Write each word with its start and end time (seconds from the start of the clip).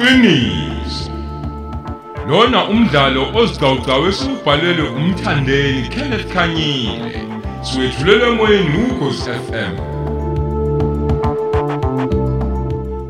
iqiniso 0.00 1.10
lona 2.28 2.60
umdlalo 2.72 3.22
ozicawucawu 3.40 4.06
esubhalelwe 4.08 4.88
umthandeni 4.98 5.88
Kenneth 5.92 6.26
Khanyile. 6.32 7.20
Siwethulelwe 7.66 8.26
emoyeni 8.32 8.78
ukhosi 8.84 9.30
FM 9.46 9.74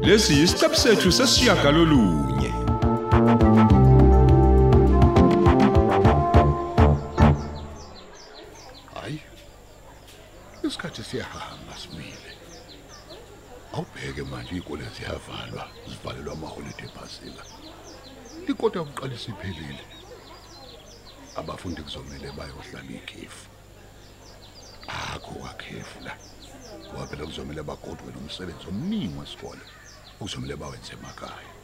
lesi 0.07 0.33
isiqebu 0.45 0.77
sethu 0.83 1.13
sesiyagalolunye. 1.19 2.51
Hayi 8.95 9.19
isikhathi 10.67 11.03
siyahamba. 11.09 11.60
simile 11.60 11.60
awubheke 13.81 14.23
manje 14.23 14.51
izikole 14.51 14.85
ziyavalwa 14.97 15.65
zivalelwa 15.89 16.33
amaholiday 16.33 16.89
phasika 16.89 17.43
ikota 18.49 18.79
yokuqala 18.79 19.15
isiphelile 19.15 19.85
abafundi 21.37 21.83
kuzomele 21.83 22.33
bayohlala 22.33 22.91
ikhefu. 23.01 23.49
Akho 24.89 25.33
kwakhefu 25.35 26.01
la. 26.05 26.17
Ngoba 26.87 27.07
phela 27.07 27.27
kuzomele 27.27 27.63
bagodwe 27.63 28.13
nomsebenzi 28.13 28.67
omningi 28.69 29.19
wesikole 29.19 29.65
kuzomele 30.19 30.57
bawenze 30.57 30.93
emakhaya. 30.93 31.60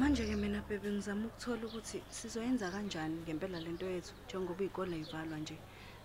Manje 0.00 0.24
ke 0.24 0.36
mina 0.36 0.62
bebe 0.68 0.90
ngizama 0.90 1.26
ukuthola 1.26 1.66
ukuthi 1.66 2.00
sizoyenza 2.10 2.70
kanjani 2.70 3.16
ngempela 3.22 3.60
lento 3.60 3.86
yethu 3.86 4.14
njengoba 4.26 4.64
izikole 4.64 5.02
zivalwa 5.02 5.38
nje. 5.38 5.56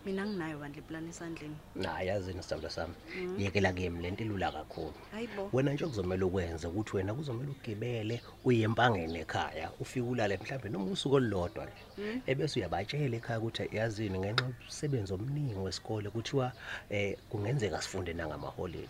Mina 0.05 0.25
nginayo 0.25 0.59
bandle 0.59 0.81
plan 0.81 1.07
esandleni. 1.07 1.55
Nayi 1.75 2.07
yazini 2.07 2.43
sithandwa 2.43 2.69
sami? 2.69 2.93
Yekela 3.37 3.73
kimi 3.73 4.01
lento 4.03 4.23
ilula 4.23 4.51
kakhulu. 4.51 4.93
Hayibo 5.11 5.49
wena 5.53 5.73
nje 5.73 5.85
kuzomela 5.85 6.25
ukwenza 6.25 6.69
ukuthi 6.69 6.95
wena 6.97 7.13
kuzomela 7.13 7.51
ugibele 7.51 8.21
uye 8.43 8.61
empangeni 8.63 9.19
ekhaya 9.19 9.71
ufike 9.79 10.07
ulale 10.07 10.37
mhlambe 10.37 10.69
noma 10.69 10.91
usuku 10.91 11.15
olulodwa 11.15 11.65
nje. 11.65 12.21
Ebese 12.27 12.59
uyabatshela 12.59 13.15
ekhaya 13.17 13.39
ukuthi 13.39 13.69
yazini 13.71 14.19
ngenxa 14.19 14.45
yomsebenzi 14.45 15.13
omningi 15.13 15.55
wesikole 15.55 16.09
kuthiwa 16.09 16.51
eh 16.89 17.17
kungenzeka 17.29 17.81
sifunde 17.81 18.13
nangamaholide 18.13 18.89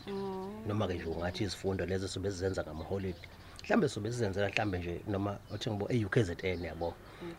noma 0.67 0.87
ke 0.87 0.93
nje 0.93 1.05
ungathi 1.05 1.43
izifundo 1.43 1.85
lezi 1.85 2.07
sobe 2.07 2.31
sizenza 2.31 2.63
ngamaholide 2.63 3.21
mhlambe 3.65 3.89
sobe 3.89 4.11
sizenzela 4.11 4.49
mhlambe 4.49 4.77
nje 4.77 5.01
noma 5.07 5.37
uthi 5.53 5.69
ngibo 5.69 5.87
e-UKZN 5.89 6.65
yabo. 6.65 6.93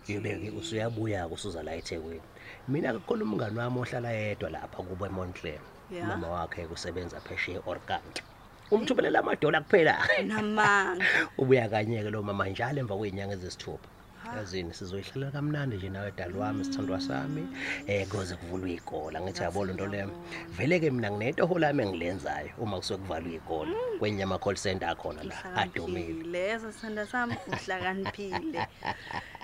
Yebeke 0.08 0.50
usuyabuya 0.50 1.28
usuza 1.28 1.62
la 1.62 1.74
eThekwini. 1.74 2.20
Mina 2.68 2.92
ke 2.92 2.98
khona 3.06 3.24
umngani 3.24 3.58
wami 3.58 3.78
ohlala 3.80 4.10
yedwa 4.10 4.50
lapha 4.50 4.82
kubo 4.82 5.06
eMontclair 5.06 5.60
Ya. 5.90 6.06
mama 6.06 6.28
wakhe 6.28 6.66
kusebenza 6.66 7.20
phesheya 7.20 7.60
eOrkant. 7.62 8.22
Umthubelela 8.70 9.18
amadola 9.18 9.60
kuphela. 9.60 9.94
Namanga. 10.26 11.04
Ubuya 11.38 11.68
kanye-ke 11.68 12.10
lo 12.10 12.22
mama 12.22 12.48
njalo 12.48 12.80
emva 12.80 12.96
kwey'nyanga 12.98 13.34
ezisithupha 13.38 13.88
yazini 14.36 14.74
sizoyihlalela 14.74 15.32
kamnandi 15.32 15.76
nje 15.76 15.88
nawe 15.88 16.12
dali 16.16 16.34
wami 16.38 16.64
sithandwa 16.64 17.00
sami. 17.00 17.42
Um 17.88 18.06
koze 18.08 18.36
kuvulwe 18.36 18.70
iy'kola 18.72 19.20
ngithi 19.20 19.42
yabona 19.42 19.72
into 19.72 19.86
leyo. 19.86 20.10
Vele-ke 20.56 20.90
mina 20.90 21.10
nginento 21.10 21.58
lami 21.58 21.82
engilenzayo 21.82 22.50
uma 22.58 22.76
kusuke 22.76 23.02
kuvalwe 23.02 23.32
iy'kola. 23.32 23.72
Kwenye 23.98 24.22
ama-call 24.22 24.56
center 24.56 24.88
akhona 24.88 25.22
la 25.22 25.54
adumile 25.54 26.26
uhlakaniphile 26.26 26.38
yeso 26.38 26.72
sithanda 26.72 27.06
sami 27.06 27.34
uhlakaniphile. 27.46 28.66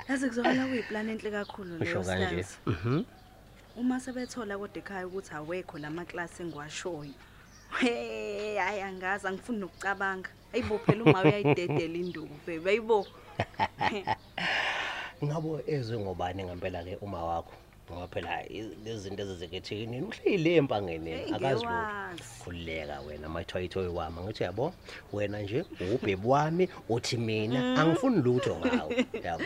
Yazi 0.08 0.28
kuzokala 0.28 0.66
kuyiplani 0.66 1.12
enhle 1.12 1.30
kakhulu 1.30 1.78
leyo 1.78 2.00
usho 2.00 2.10
kanje? 2.10 2.28
Silazi. 2.28 2.56
Mhm. 2.66 3.04
uma 3.76 4.00
sebethola 4.00 4.58
kodwa 4.58 4.78
ekhaya 4.78 5.06
ukuthi 5.06 5.34
awekho 5.34 5.78
lamaklasi 5.78 6.42
engiwashoyo. 6.42 7.14
He 7.80 8.56
hayi 8.58 8.80
angazi 8.82 9.26
angifuni 9.26 9.58
nokucabanga. 9.58 10.30
Ayibo 10.52 10.78
phela 10.78 11.04
uma 11.04 11.22
uyayidedela 11.22 11.98
induku 11.98 12.36
bebe 12.46 12.70
ayibo 12.70 13.06
ngabo 15.24 15.60
ezwe 15.66 15.98
ngobani 15.98 16.44
ngempela-ke 16.44 16.96
uma 17.00 17.24
wakho 17.24 17.52
ngoba 17.90 18.08
phela 18.08 18.42
i- 18.48 18.76
lezi 18.84 18.98
zinto 19.08 19.22
ezizekethekini 19.22 20.02
uhleyile 20.02 20.50
empangeni 20.56 21.10
Hey, 21.10 21.34
akazi 21.34 21.64
lutho 21.64 21.66
ngiyawazi. 21.66 22.22
khululeka 22.44 23.00
wena 23.06 23.28
mathoyithoyi 23.28 23.88
wami 23.88 24.20
ngithi 24.20 24.42
yabo 24.42 24.74
wena 25.12 25.38
nje 25.42 25.64
ubhebi 25.94 26.26
wami 26.26 26.68
uthi 26.88 27.16
mina 27.16 27.80
angifuni 27.80 28.22
lutho 28.22 28.56
ngawe 28.58 29.06
yabo 29.24 29.44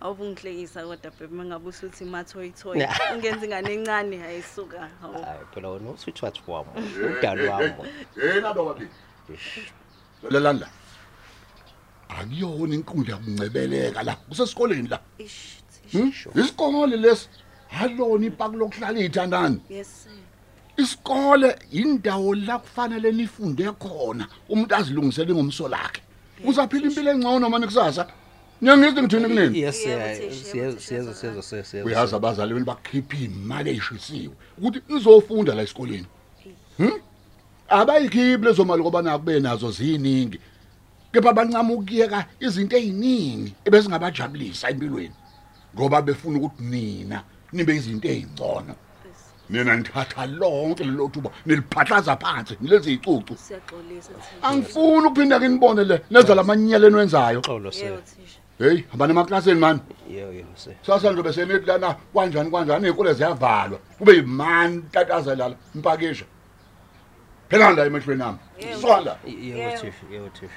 awubungihlekisa 0.00 0.82
kodwa 0.86 1.10
bebe 1.18 1.34
mangabe 1.36 1.68
usuthi 1.68 2.04
mathoyithoyi 2.04 2.86
ungenza 3.14 3.44
ingane 3.46 3.72
encane 3.74 4.16
hayisuka 4.18 4.88
hawu 5.00 5.14
hayi 5.22 5.44
phela 5.54 5.68
wena 5.68 5.90
uswithwathi 5.90 6.42
wami 6.46 6.70
udali 7.18 7.46
wami 7.48 7.72
yena 8.16 8.54
bababi 8.54 8.86
lalela 10.30 10.68
akuyona 12.22 12.74
inkundla 12.74 13.10
yokuncebeleka 13.14 14.02
la 14.02 14.14
kusesikoleni 14.14 14.88
la. 14.88 14.98
Ish 15.18 15.62
Hmm? 15.92 16.12
isikole 16.40 16.96
lesi 16.96 17.28
halona 17.68 18.26
ipaki 18.26 18.56
lokuhlala 18.56 18.98
iy'thandani 18.98 19.60
yes 19.70 19.88
sir. 20.04 20.12
isikole 20.84 21.56
indawo 21.70 22.34
la 22.34 22.58
kufanele 22.58 23.12
nifunde 23.12 23.64
khona 23.72 24.26
umuntu 24.48 24.74
azilungisele 24.74 25.34
ngomso 25.34 25.68
lakhe 25.68 26.00
uzaphila 26.44 26.86
impilo 26.88 27.10
engcono 27.10 27.50
manje 27.50 27.66
kusasa? 27.66 28.06
Ngiyangithi 28.62 29.02
ngithini 29.02 29.28
kunini 29.28 29.60
yes 29.60 29.86
Yebo, 29.86 30.02
eh, 30.02 30.18
Tish, 30.18 30.22
yebo, 30.22 30.50
siyazi 30.50 30.76
Tish, 30.76 30.86
siyazi 30.86 31.08
yazwakala. 31.08 31.42
siyazi 31.42 31.68
siyazi 31.70 31.88
uyazi 31.88 32.14
abazali 32.14 32.54
beni 32.54 32.64
bakhipha 32.66 33.16
imali 33.16 33.70
eyishisiwe 33.70 34.34
ukuthi 34.58 34.80
izofunda 34.96 35.54
la 35.54 35.62
esikoleni. 35.62 36.06
Hm 36.78 36.90
abayikhiphi 37.68 38.44
lezo 38.44 38.64
mali 38.64 38.82
ngoba 38.82 39.02
nakube 39.02 39.40
nazo 39.40 39.70
ziningi. 39.70 40.38
Kepha 41.12 41.32
bancama 41.32 41.72
ukuyeka 41.74 42.24
izinto 42.40 42.76
eziningi 42.76 43.54
ebesingabajabulisa 43.66 44.70
empilweni 44.70 45.14
ngoba 45.74 46.02
befuna 46.02 46.38
ukuthi 46.38 46.62
nina 46.72 47.22
nibe 47.52 47.76
izinto 47.76 48.08
ezingcono 48.08 48.74
nina 49.50 49.76
nithatha 49.76 50.26
lonke 50.26 50.84
lelo 50.84 51.08
thuba 51.08 51.30
niliphatlaza 51.46 52.16
phansi 52.16 52.56
nilezi 52.60 52.92
icucu 52.92 53.34
siyaxolisa 53.36 54.12
Tish. 54.12 54.42
angifuni 54.42 55.06
ukuphinda 55.06 55.40
kinibone 55.40 55.84
le 55.84 55.96
nenza 56.10 56.34
lamanyala 56.34 56.86
enwenzayo 56.86 57.40
xolo 57.42 57.70
yebo 57.70 57.72
se 57.72 58.16
Tish. 58.16 58.38
hey 58.58 58.82
hambani 58.90 59.12
emaklasini 59.12 59.60
mani 59.60 59.80
yebo 60.10 60.32
yebo 60.32 60.52
se 60.56 60.76
sasa 60.86 61.12
nje 61.12 61.22
bese 61.22 61.44
nithi 61.44 61.66
lana 61.66 61.96
kanjani 62.14 62.50
kanjani 62.50 62.86
izikole 62.88 63.12
ziyavalwa. 63.14 63.78
Kube 63.98 64.12
yimani 64.16 64.82
tataza 64.92 65.34
lala 65.34 65.56
impakisha 65.74 66.24
phela 67.48 67.70
la 67.70 67.84
emehlweni 67.86 68.18
nami 68.18 68.38
Yebo. 68.60 68.80
swala 68.80 69.16
yebo 69.26 69.58
Yebo. 69.58 69.80
thish 69.80 69.98
yebo 70.12 70.28
thish 70.28 70.56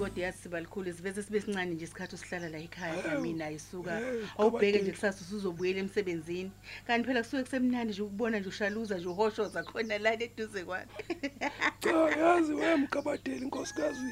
kodwa 0.00 0.24
yazi 0.24 0.38
siba 0.38 0.60
likhulu 0.60 0.92
sivese 0.92 1.22
sibe 1.22 1.40
sincane 1.40 1.74
nje 1.74 1.84
isikhathi 1.84 2.14
usihlala 2.14 2.48
la 2.48 2.58
ekhaya 2.58 3.02
kamina 3.02 3.46
ayisuka 3.46 4.00
awubheke 4.38 4.78
nje 4.80 4.90
kusasa 4.90 5.20
usuzobuyela 5.20 5.80
emsebenzini. 5.80 6.50
Kanti 6.86 7.06
phela 7.06 7.22
kusuke 7.22 7.42
kusemnandi 7.42 7.92
nje 7.92 8.02
ukubona 8.02 8.38
nje 8.38 8.48
ushaluza 8.48 8.98
nje 8.98 9.08
uhoshoza 9.08 9.62
khona 9.62 9.98
lana 9.98 10.22
eduze 10.24 10.64
kwakhe. 10.64 11.04
Cha 11.82 11.90
yazi 12.20 12.52
wemgabadeli 12.52 13.46
nkosikazi. 13.46 14.10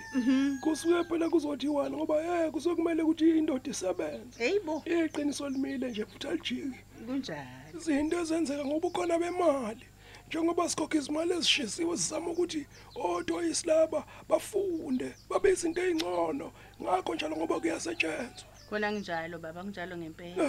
Kusuke 0.61 1.05
phela 1.09 1.31
kuzothiwana 1.31 1.97
ngoba 1.97 2.17
eh 2.23 2.51
kusuke 2.51 2.77
kumele 2.77 3.03
ukuthi 3.03 3.39
indoda 3.39 3.71
isebenze. 3.71 4.39
Heyibo 4.39 4.83
iqiniso 4.85 5.49
limile 5.49 5.91
nje 5.91 6.05
futhi 6.05 6.27
alijiki. 6.29 6.81
Kunjani? 7.07 7.49
Izinto 7.77 8.21
ezenzeka 8.21 8.65
ngoba 8.65 8.89
ukhona 8.89 9.19
bemali. 9.19 9.87
Njengoba 10.29 10.69
sikhokha 10.69 10.99
izimali 10.99 11.33
ezishisiwe 11.33 11.97
sizama 11.97 12.31
ukuthi 12.31 12.67
odwa 12.95 13.45
isilaba 13.45 14.05
bafunde 14.29 15.15
babe 15.29 15.51
izinto 15.53 15.81
ezingcono 15.83 16.53
ngakho 16.83 17.15
njalo 17.15 17.37
ngoba 17.37 17.61
kuyasetshenzwa. 17.61 18.49
Khona 18.69 18.93
kunjalo 18.93 19.39
baba 19.39 19.63
kunjalo 19.65 19.97
ngempela. 19.97 20.45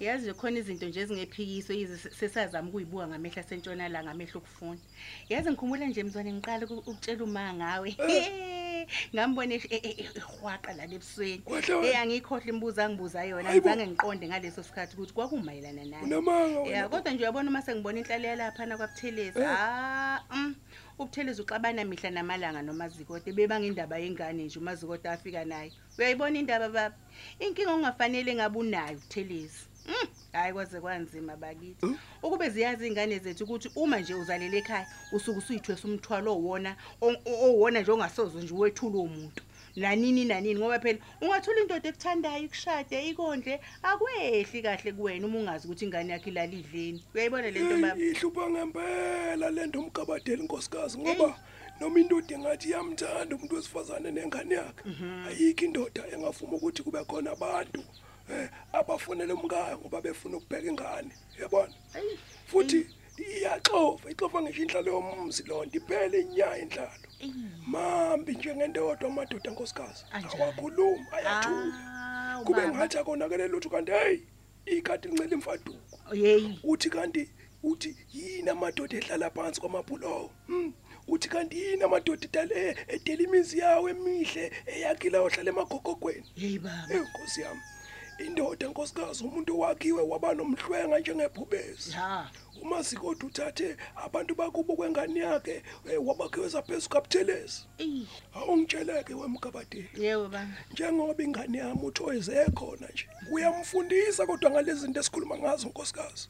Yazi 0.00 0.22
nje 0.24 0.34
khona 0.34 0.58
izinto 0.58 0.86
nje 0.86 1.00
ezingephikiso 1.00 1.72
yize 1.72 1.96
sesazama 2.18 2.68
ukuyibuka 2.68 3.06
ngamehla 3.08 3.42
sentshonalanga 3.42 4.10
amehlo 4.10 4.38
okufunda. 4.42 4.82
Yazi 5.28 5.50
ngikhumbula 5.50 5.86
nje 5.86 6.02
mzwane 6.02 6.32
ngiqala 6.32 6.66
uku- 6.66 6.90
ukutshela 6.90 7.24
uma 7.24 7.54
ngawe. 7.54 7.90
Ngambona 9.14 9.54
esh- 9.54 9.68
e- 9.70 9.82
e- 9.88 10.08
ehwaqa 10.18 10.72
la 10.76 10.84
ebusweni. 10.84 11.38
Kwahle 11.44 11.74
wena. 11.74 11.88
eh 11.88 12.00
angikhohle 12.00 12.48
imibuzo 12.50 12.82
angibuza 12.82 13.24
yona 13.24 13.48
Hayibo. 13.48 13.68
ngizange 13.70 13.86
ngiqonde 13.86 14.28
ngaleso 14.28 14.62
sikhathi 14.62 14.94
ukuthi 14.96 15.12
kwakumayelana 15.12 15.84
naye 15.84 16.02
unamanga 16.04 16.58
ya 16.58 16.60
wena 16.62 16.88
kodwa 16.88 17.12
nje 17.12 17.22
uyabona 17.24 17.50
uma 17.50 17.62
sengibona 17.62 17.98
inhlalo 17.98 18.26
yalaphana 18.28 18.76
kwabuthelezi 18.76 19.38
ah 19.44 20.20
mm, 20.30 20.54
ubuthelezi 20.98 21.42
uxabana 21.42 21.84
mihla 21.84 22.10
namalanga 22.10 22.62
nomazikode 22.62 23.32
bebanga 23.32 23.66
indaba 23.66 23.98
yengane 23.98 24.44
nje 24.44 24.58
umazikode 24.58 25.08
afika 25.08 25.44
naye. 25.44 25.72
Uyayibona 25.98 26.38
indaba 26.38 26.68
baba 26.68 26.96
inkinga 27.38 27.72
ongafanele 27.72 28.34
ngabe 28.34 28.58
unayo 28.58 28.96
ubuthelezi 28.98 29.66
Mm, 29.88 30.08
hayi 30.32 30.52
kwaze 30.52 30.80
kwanzima 30.80 31.36
bakithi. 31.36 31.86
Ukube 32.22 32.50
ziyazi 32.50 32.86
ingane 32.86 33.18
zethu 33.18 33.44
ukuthi 33.44 33.70
uma 33.76 34.00
nje 34.00 34.14
uzalele 34.14 34.58
ekhaya 34.58 34.86
usuke 35.12 35.38
usuyithwesa 35.38 35.88
umthwalo 35.88 36.32
owona 36.32 36.76
o- 37.00 37.16
o- 37.24 37.40
owona 37.50 37.80
nje 37.80 37.92
ongasoze 37.92 38.38
nje 38.38 38.54
wethula 38.54 38.98
umuntu. 38.98 39.42
Nanini 39.76 40.24
nanini 40.24 40.58
ngoba 40.60 40.80
phela 40.80 40.98
ungathola 41.22 41.60
indoda 41.60 41.88
ekuthandayo 41.88 42.44
ikushade 42.44 43.06
ikondle 43.08 43.60
akwehli 43.82 44.62
kahle 44.62 44.92
kuwena 44.92 45.26
uma 45.26 45.38
ungazi 45.38 45.66
ukuthi 45.66 45.84
ingane 45.84 46.12
yakhe 46.12 46.30
ilala 46.30 46.52
idleni 46.52 47.04
uyayibona 47.14 47.50
lento 47.50 47.76
baba? 47.78 47.94
Hey, 47.94 48.10
ihlupha 48.10 48.50
ngempela 48.50 49.50
lento 49.50 49.78
umgabadeli 49.80 50.42
inkosikazi 50.42 50.98
ngoba 50.98 51.38
noma 51.80 52.00
indoda 52.00 52.34
engathi 52.34 52.68
iyamthanda 52.68 53.36
umuntu 53.36 53.54
wesifazane 53.54 54.10
nengane 54.10 54.54
yakhe 54.54 54.82
ayikho 55.28 55.64
indoda 55.64 56.02
engavuma 56.12 56.56
ukuthi 56.56 56.82
kube 56.82 57.04
khona 57.04 57.30
abantu. 57.32 57.80
eh 57.80 57.86
abafonela 58.72 59.34
umkaya 59.34 59.78
ngoba 59.78 60.00
befuna 60.00 60.36
ukubheka 60.36 60.68
ingane 60.68 61.12
yabona 61.40 61.74
futhi 62.46 62.86
iyaxova 63.18 64.10
ixova 64.10 64.42
ngisho 64.42 64.62
inhlalo 64.62 64.92
yomzi 64.92 65.42
lonto 65.48 65.76
iphele 65.78 66.20
inyaya 66.20 66.58
inhlalo 66.64 67.06
mambi 67.66 68.32
njengendodwa 68.34 69.08
amadoda 69.10 69.50
nkosikazi 69.50 70.04
Anjani? 70.12 70.42
awakhuluma 70.42 71.12
ayathula. 71.12 71.74
Ah, 71.76 72.40
kube 72.44 72.60
ubaba. 72.60 72.76
ngathi 72.76 72.98
akonakele 72.98 73.48
lutho 73.48 73.68
kanti 73.70 73.92
hey 73.92 74.18
ikati 74.66 75.08
lincela 75.08 75.34
imfaduko. 75.34 75.98
Yeyi. 76.12 76.60
Uthi 76.64 76.90
kanti 76.90 77.30
uthi 77.62 77.96
yini 78.12 78.50
amadoda 78.50 78.96
ehlala 78.96 79.30
phansi 79.30 79.60
kwamabhulowo 79.60 80.30
hmm? 80.46 80.72
uthi 81.08 81.28
kanti 81.28 81.58
yini 81.62 81.82
amadoda 81.82 82.24
edale 82.24 82.76
edela 82.88 83.22
imizi 83.22 83.58
yawo 83.58 83.88
emihle 83.88 84.52
eyakhila 84.66 85.20
ohlala 85.20 85.50
emakokogweni 85.50 86.26
yeyi 86.36 86.58
baba. 86.58 86.86
Eyi 86.94 87.00
nkosi 87.00 87.40
yami. 87.40 87.60
Indoda 88.26 88.68
nkosikazi 88.68 89.24
umuntu 89.24 89.60
wakhiwe 89.60 90.02
waba 90.02 90.34
nomhlwenga 90.34 90.98
njengebhubezi 90.98 91.90
ha 91.92 92.30
uma 92.62 92.84
sikodwa 92.84 93.28
uthathe 93.28 93.76
abantu 93.96 94.34
bakubo 94.34 94.76
kwengane 94.76 95.20
yakhe 95.20 95.62
eh, 95.90 96.06
wabakhiweza 96.06 96.62
phezu 96.62 96.88
kabuthelezi 96.88 97.66
eyi. 97.78 98.08
Awungitsheleke 98.34 99.14
wemgabadeli 99.14 99.88
yebo 99.98 100.22
baba. 100.28 100.46
Njengoba 100.72 101.22
ingane 101.22 101.58
yami 101.58 101.82
uthoyize 101.82 102.32
ekhona 102.32 102.88
nje 102.92 103.06
uyamfundisa 103.32 104.26
kodwa 104.26 104.50
ngalezi 104.50 104.80
zinto 104.80 105.00
esikhuluma 105.00 105.38
ngazo 105.38 105.68
nkosikazi. 105.68 106.28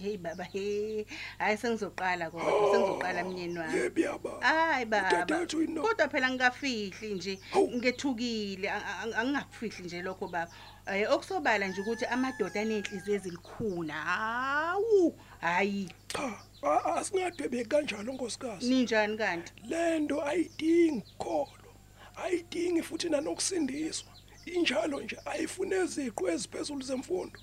Hey 0.00 0.16
baba 0.16 0.44
hey. 0.44 1.04
Hayi 1.38 1.56
sengizoqala 1.58 2.30
kodwa 2.30 2.72
sengizoqala 2.72 3.24
mnyeni 3.24 3.58
wami. 3.58 3.78
yebi 3.78 4.02
yaba. 4.02 4.30
Hayi 4.40 4.84
baba. 4.84 5.08
Udadewethu 5.08 5.60
yini 5.60 5.74
no? 5.74 5.82
kodwa 5.82 6.08
phela 6.08 6.30
ngingafihli 6.30 7.14
nje 7.14 7.38
Hawu. 7.50 7.70
ngethukile. 7.76 8.70
A- 8.70 8.84
a- 8.86 9.16
angingakufihli 9.16 9.84
nje 9.86 10.02
lokho 10.02 10.28
baba. 10.28 10.50
Eh 10.86 11.12
okusobala 11.12 11.66
nje 11.68 11.80
ukuthi 11.80 12.04
amadoda 12.06 12.60
anenhliziyo 12.60 13.16
ezilikhuna 13.16 13.94
hawu. 13.94 15.14
Hayi. 15.40 15.88
Cha 16.08 16.40
a- 16.62 16.94
asingadwebe 16.96 17.64
kanjalo 17.64 18.12
nkosikazi? 18.12 18.68
Ninjani 18.68 19.16
kanti? 19.18 19.52
Lento 19.68 20.22
ayidingi 20.26 21.04
kholo. 21.18 21.70
Ayidingi 22.16 22.82
futhi 22.82 23.08
nanokusindiswa. 23.08 24.11
Injalo 24.46 25.00
nje 25.00 25.18
ayifune 25.24 25.76
iziqu 25.84 26.28
eziphezulu 26.28 26.82
zemfundo. 26.82 27.38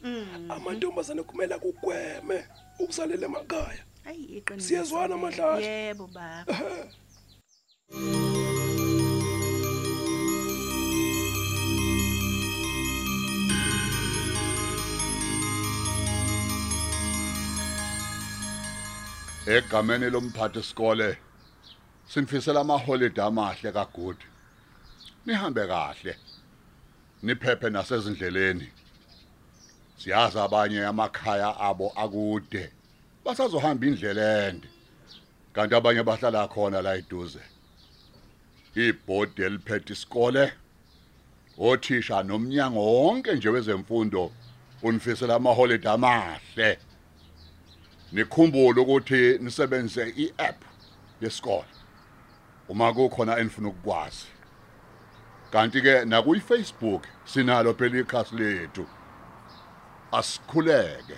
Amantombazane 0.50 1.24
kumele 1.24 1.58
kugweme 1.60 2.46
ukusalela 2.80 3.26
emakhaya. 3.26 3.84
Hayi 4.04 4.24
iqiniso. 4.38 4.68
Siyezwana, 4.68 5.18
Mahlathe? 5.18 5.66
yebo 5.66 6.08
baba. 6.08 6.46
Egameni 19.48 20.10
lomphathi 20.10 20.60
isikole 20.60 21.18
sinifisela 22.08 22.60
amaholide 22.62 23.22
amahle 23.22 23.72
kaGood 23.72 24.18
nihambe 25.26 25.68
kahle. 25.68 26.14
Niphephe 27.24 27.70
nasezindleleni. 27.70 28.70
Siyazi 29.98 30.40
abanye 30.40 30.86
amakhaya 30.86 31.60
abo 31.60 31.94
akude. 31.96 32.72
Basazohamba 33.26 33.86
indlela 33.86 34.48
ende. 34.48 34.68
Kanti 35.54 35.76
abanye 35.76 36.04
bahlala 36.04 36.48
khona 36.48 36.82
la 36.82 36.96
eduze. 36.96 37.40
Ibhodi 38.76 39.44
eliphethe 39.44 39.94
isikole 39.94 40.54
othisha 41.58 42.24
nomnyango 42.24 42.80
wonke 42.80 43.36
nje 43.36 43.50
wezemfundo 43.50 44.32
unifisela 44.84 45.36
amaholide 45.36 45.90
amahle. 45.90 46.80
Nikhumbule 48.12 48.82
ukuthi 48.82 49.38
nisebenzise 49.40 50.14
i-app 50.18 50.64
yesikole. 51.22 51.68
Uma 52.70 52.94
kukhona 52.94 53.38
enifuna 53.38 53.70
ukukwazi. 53.70 54.26
Kanti 55.52 55.82
ke 55.82 56.06
nakuyi-Facebook 56.06 57.04
sinalo 57.26 57.74
phela 57.74 58.00
ikhasi 58.00 58.36
lethu 58.36 58.86
asikhuleke 60.12 61.18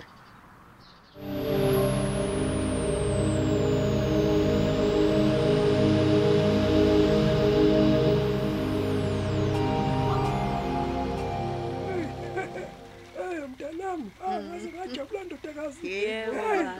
mntanami, 13.48 14.10
angaze 14.26 14.72
ngajabula 14.72 15.24
ndodakazi. 15.24 15.80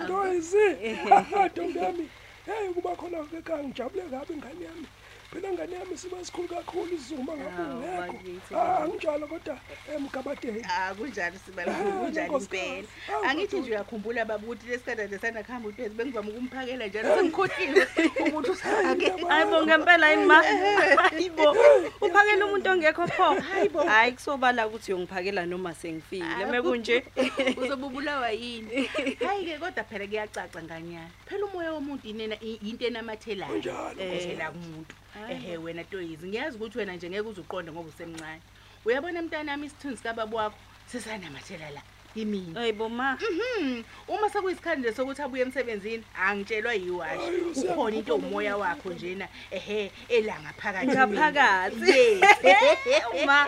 Ntoyizi. 0.04 0.66
Ntombi 1.50 1.78
yami. 1.78 2.08
Hey 2.46 2.68
kuba 2.74 2.96
khona 2.96 3.18
ekhaya 3.38 3.64
ngijabule 3.64 4.02
kabi 4.10 4.32
ingane 4.34 4.64
yami. 4.64 4.86
Phela 5.32 5.48
ingane 5.50 5.74
yami 5.76 5.96
siba 5.98 6.24
sikhulu 6.24 6.48
kakhulu 6.48 6.94
isizuma 6.94 7.32
ngabe 7.32 7.50
Hawu, 7.50 7.78
ungekho. 7.78 8.12
bakithi, 8.12 8.54
Ah 8.54 8.88
ngijalo 8.88 9.26
kodwa 9.26 9.56
emgabadeni. 9.96 10.62
Ah 10.68 10.94
kunjani 10.94 11.38
sibalukulu 11.46 11.88
Ah, 11.88 12.00
kunjani 12.04 12.28
nkosikazi. 12.28 12.62
impela? 12.64 12.88
Hawu, 13.06 13.24
angithi 13.24 13.56
nje 13.60 13.70
uyakhumbula 13.70 14.24
baba 14.24 14.44
ukuthi 14.46 14.66
lesikade 14.66 15.06
nje 15.06 15.18
sana 15.18 15.42
kuhamba 15.42 15.68
uThezi 15.68 15.94
bengivama 15.94 16.28
ukumphakela 16.30 16.86
njalo 16.86 17.16
sengikhohliwe 17.16 17.86
ukuthi 18.20 18.50
usake. 18.54 19.12
hayibo 19.28 19.62
ngempela 19.66 20.10
yini 20.10 20.26
ma? 20.26 20.42
Hayibo 20.42 21.56
uphakela 22.00 22.46
umuntu 22.46 22.70
ongekho 22.70 23.06
pho? 23.06 23.34
Hayibo 23.40 23.80
hayi 23.82 24.12
kusobala 24.12 24.66
ukuthi 24.66 24.92
uyongiphakela 24.92 25.46
noma 25.46 25.74
sengifile. 25.74 26.44
Mekunje 26.50 27.04
uzobubulawa 27.60 28.30
yini? 28.30 28.84
Hayi 29.26 29.44
ke 29.44 29.58
kodwa 29.58 29.84
phela 29.84 30.06
kuyacaca 30.06 30.60
nganyana 30.62 31.08
phela 31.26 31.46
umoya 31.46 31.72
womuntu 31.72 32.08
inena 32.08 32.36
i- 32.42 32.60
into 32.68 32.86
enamathelayo 32.86 33.52
Kunjalo, 33.52 33.96
ehela 33.98 34.50
kumuntu. 34.50 34.94
Ehe 35.30 35.56
wena 35.56 35.84
toyizi 35.84 36.26
ngiyazi 36.28 36.56
ukuthi 36.56 36.78
wena 36.78 36.96
nje 36.96 37.10
ngeke 37.10 37.28
uzuqonde 37.28 37.72
ngoba 37.72 37.88
usemncane. 37.88 38.42
Uyabona 38.84 39.22
mntanami 39.22 39.66
isithunzi 39.66 40.02
kababa 40.02 40.36
wakho 40.36 40.58
sesanamathela 40.86 41.70
la 41.70 41.82
imini 42.14 42.54
hayibo 42.54 42.88
ma 42.88 43.18
Mhm. 43.22 43.82
Uma 44.08 44.28
sekuyisikhathi 44.30 44.80
nje 44.80 44.92
sokuthi 44.92 45.22
abuye 45.22 45.42
emsebenzini, 45.42 46.04
angitshelwa 46.26 46.74
yiwashi. 46.74 47.60
Ukhona 47.64 47.96
into 47.96 48.14
umoya 48.16 48.56
wakho 48.56 48.90
njena, 48.92 49.28
ehe, 49.50 49.90
elanga 50.08 50.52
phakathi. 50.58 50.86
Ngaphakathi. 50.86 52.20
Uma 53.22 53.46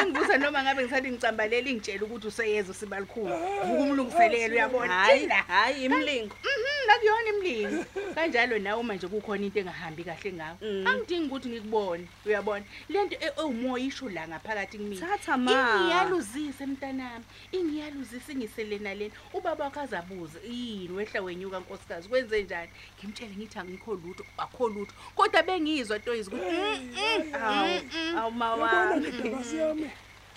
engibuza 0.00 0.38
noma 0.38 0.62
ngabe 0.62 0.82
ngisathi 0.84 1.10
ngicambalela 1.10 1.68
ingitshela 1.70 2.04
ukuthi 2.04 2.26
useyeza 2.26 2.70
usibalikhulu. 2.70 3.34
Vuka 3.66 3.82
umlungiselelo 3.82 4.54
uyabona. 4.54 4.92
hayi 4.92 5.24
Ila. 5.24 5.34
hayi 5.34 5.84
imlingo 5.84 6.34
Mhm, 6.44 6.86
nakuyona 6.86 7.28
imlingo. 7.28 7.84
Kanjalo 8.14 8.58
nawe 8.58 8.82
manje 8.82 9.06
kukhona 9.08 9.42
into 9.46 9.58
engahambi 9.60 10.04
kahle 10.04 10.32
ngawe. 10.32 10.56
Mm. 10.62 10.86
Angidingi 10.86 11.26
ukuthi 11.26 11.48
ngikubone, 11.48 12.06
uyabona. 12.26 12.64
Lento 12.88 13.16
e- 13.20 13.32
ewumoya 13.40 13.84
isho 13.84 14.08
la 14.08 14.28
ngaphakathi 14.28 14.78
kimi. 14.78 14.96
Thatha, 14.96 15.36
ma. 15.36 15.50
Ingiyaluzise 15.52 16.66
mntanami. 16.66 17.24
Ingiyaluzise 17.52 18.03
ingisele 18.32 18.78
nalena. 18.78 19.14
Ubaba 19.32 19.64
wakhe 19.64 19.80
azabuza, 19.80 20.38
yini 20.48 20.92
wehla 20.92 21.22
wenyuka 21.22 21.60
nkosikazi 21.60 22.08
kwenze 22.08 22.42
njani? 22.42 22.70
Ngimtshele 22.98 23.34
ngithi 23.36 23.58
angikho 23.58 23.94
lutho, 23.94 24.24
akho 24.38 24.68
lutho. 24.68 24.94
Kodwa 25.14 25.42
bengizwa 25.42 25.98
toyizi 25.98 26.30
ukuthi 26.30 26.50
mm, 26.50 26.94
mm, 26.94 27.34
awu 27.34 27.68
mm, 27.68 27.90
mm. 27.94 28.18
awu 28.18 28.30
ma 28.30 28.46
Yabona 28.50 28.78
wami 28.90 29.08
ndodakazi 29.08 29.56
yami. 29.56 29.90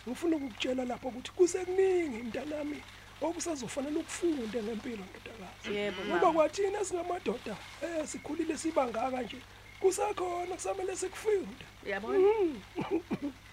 Ngifuna 0.07 0.35
ukukutshela 0.35 0.85
lapho 0.85 1.07
ukuthi 1.07 1.31
kusekuningi 1.31 2.17
mntanami 2.23 2.81
okusazofanele 3.21 3.99
ukufunde 3.99 4.63
ngempilo 4.63 5.03
ndodakazi. 5.09 5.75
yebo 5.77 6.01
Ngoba 6.05 6.19
mama 6.25 6.33
kwathina 6.33 6.85
singamadoda 6.85 7.55
eh 7.83 8.07
sikhulile 8.07 8.57
sibangaka 8.57 9.21
nje 9.21 9.37
kusakhona 9.79 10.55
kusamele 10.55 10.95
sikufunde. 10.95 11.65
Uyabona? 11.85 12.19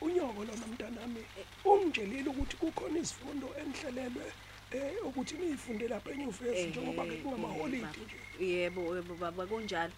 Unyoko 0.00 0.44
lona 0.44 0.66
mntanami. 0.66 1.26
Ungitshelile 1.64 2.28
ukuthi 2.30 2.56
kukhona 2.56 2.98
izifundo 2.98 3.54
enhlelelwe 3.60 4.32
eh 4.70 4.94
ukuthi 5.04 5.34
niyifunde 5.36 5.88
lapha 5.88 6.10
enyuvesi 6.12 6.66
njengoba 6.68 7.04
ke 7.06 7.16
kungamaholide 7.22 7.86
nje. 8.04 8.18
yebo 8.38 8.96
yebo 8.96 9.14
baba 9.14 9.46
kunjalo. 9.46 9.92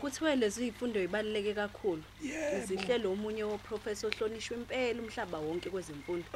Kuthiwe 0.00 0.36
lezi 0.36 0.60
zifundo 0.64 1.00
zibaluleke 1.00 1.54
kakhulu. 1.54 2.04
Yebo. 2.20 2.66
zihlelo 2.66 3.12
omunye 3.12 3.44
woprofessor 3.44 4.10
ohlonishwa 4.12 4.56
impela 4.56 5.00
umhlaba 5.02 5.38
wonke 5.38 5.70
kwezemfundo. 5.70 6.30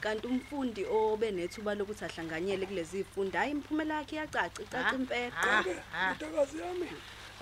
Kanti 0.00 0.26
umfundi 0.28 0.86
obe 0.86 1.30
nethuba 1.32 1.74
lokuthi 1.74 2.04
ahlanganyele 2.04 2.66
kulezi 2.66 2.96
zifundo 3.02 3.38
hayi 3.38 3.50
imiphumela 3.50 3.94
yakhe 3.98 4.16
iyacaca 4.16 4.62
icaca 4.62 4.94
impela. 4.94 5.62
ke 5.64 5.74
ndakazi 6.16 6.58
yami. 6.58 6.86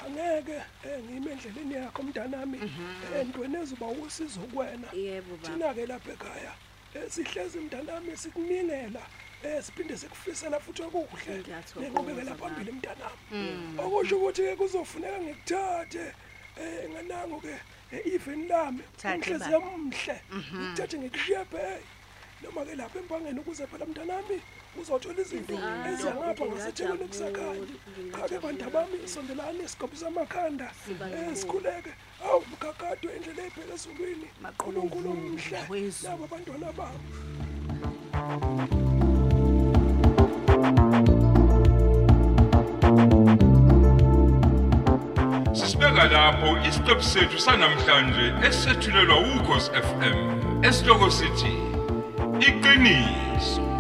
Angeke 0.05 0.63
eh, 0.85 0.99
ngime 1.05 1.33
endleleni 1.33 1.75
yakho 1.75 2.03
mntanami 2.03 2.59
entweni 3.21 3.57
ezoba 3.63 3.87
usizo 3.87 4.41
kuwena. 4.41 4.89
Yebo 4.93 5.37
baba. 5.37 5.55
Thina 5.55 5.75
ke 5.75 5.87
lapha 5.87 6.13
ekhaya 6.13 6.53
eh, 6.95 7.11
sihlezi 7.11 7.59
mntanami 7.59 8.17
sikuningela 8.17 9.03
eh 9.43 9.63
siphinde 9.63 9.97
sikufisela 9.97 10.61
futhi 10.61 10.83
okuhle. 10.83 11.39
Ngiyathokoza, 11.39 11.81
nenqubekela 11.81 12.31
baba. 12.31 12.41
phambili 12.41 12.73
mntanami 12.73 13.79
okusho 13.79 14.17
ukuthi 14.17 14.43
ke 14.43 14.57
kuzofuneka 14.57 15.19
ngikuthathe 15.21 16.07
eh 16.61 16.91
nganango 16.91 17.41
ke 17.41 17.55
eh, 17.93 18.15
even 18.15 18.49
lami. 18.49 18.83
Thathe, 18.97 19.17
umhlezi 19.17 19.51
baba. 19.51 19.55
yamhle 19.55 20.17
ngikuthathe 20.59 20.99
ngikushiye 20.99 21.45
phay 21.45 21.81
noma 22.43 22.65
ke 22.65 22.75
lapha 22.77 22.99
empangeni 22.99 23.41
ukuze 23.41 23.67
phela 23.67 23.87
mntanami 23.87 24.37
uzothola 24.81 25.21
izinto 25.21 25.55
Izinto, 25.55 25.89
eziyangapha 25.93 26.45
ngasethekwini 26.47 27.09
kusakhanya 27.09 27.55
ngingajabula, 27.55 28.19
kake 28.19 28.39
bantu 28.39 28.71
bami 28.75 28.99
sondelani 29.09 29.69
sigobisa 29.69 30.07
amakhanda 30.07 30.67
Sibaliwe. 30.87 31.21
eh 31.31 31.37
sikhuleke 31.37 31.93
awu 32.25 32.43
mkakadwe 32.53 33.11
indlela 33.17 33.43
ebheke 33.49 33.73
ezulwini 33.75 34.29
uNkulunkulu 34.45 35.11
omhle 35.11 35.59
wezulu. 35.71 36.11
laba 36.11 36.25
abantwana 36.25 36.73
babo 36.79 36.99
Sisibeka 45.55 46.05
lapho 46.15 46.49
isiqephu 46.69 47.03
sethu 47.03 47.39
sanamhlanje 47.39 48.27
esethulelwa 48.49 49.17
ukhosi 49.37 49.71
FM. 49.89 50.17
Esihloko 50.65 51.11
sithi 51.11 51.72
iqiniso 52.49 53.72